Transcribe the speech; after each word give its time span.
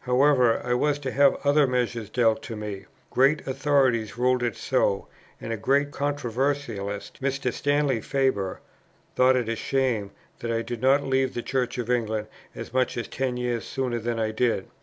However, 0.00 0.62
I 0.64 0.72
was 0.72 0.98
to 1.00 1.10
have 1.10 1.36
other 1.44 1.66
measure 1.66 2.06
dealt 2.06 2.42
to 2.44 2.56
me; 2.56 2.86
great 3.10 3.46
authorities 3.46 4.16
ruled 4.16 4.42
it 4.42 4.56
so; 4.56 5.06
and 5.38 5.52
a 5.52 5.58
great 5.58 5.90
controversialist, 5.90 7.20
Mr. 7.20 7.52
Stanley 7.52 8.00
Faber, 8.00 8.60
thought 9.16 9.36
it 9.36 9.50
a 9.50 9.54
shame 9.56 10.12
that 10.40 10.50
I 10.50 10.62
did 10.62 10.80
not 10.80 11.04
leave 11.04 11.34
the 11.34 11.42
Church 11.42 11.76
of 11.76 11.90
England 11.90 12.28
as 12.54 12.72
much 12.72 12.96
as 12.96 13.06
ten 13.06 13.36
years 13.36 13.66
sooner 13.66 13.98
than 13.98 14.18
I 14.18 14.30
did. 14.30 14.66